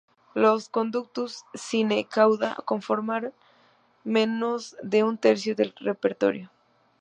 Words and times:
Los 0.33 0.67
"Conductus 0.67 1.45
sine 1.53 2.07
cauda" 2.07 2.55
conforman 2.65 3.35
menos 4.03 4.75
de 4.81 5.03
un 5.03 5.19
tercio 5.19 5.53
del 5.53 5.75
repertorio. 5.77 6.49